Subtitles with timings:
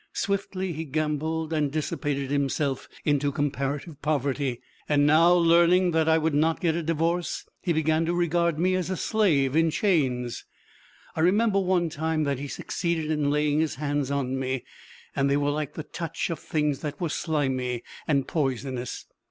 [0.13, 4.59] Swiftly he gambled and dissipated himself into comparative poverty.
[4.89, 8.73] And now, learning that I would not get a divorce, he began to regard me
[8.73, 10.43] as a slave in chains.
[11.15, 14.63] I remember, one time, that he succeeded in laying his hands on me,
[15.15, 19.05] and they were like the touch of things that were slimy and poisonous.